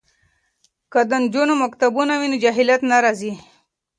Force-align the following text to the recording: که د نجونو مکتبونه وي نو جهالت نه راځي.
که 0.91 0.99
د 1.09 1.11
نجونو 1.23 1.53
مکتبونه 1.63 2.13
وي 2.19 2.27
نو 2.31 2.37
جهالت 2.43 2.81
نه 2.91 2.97
راځي. 3.03 3.33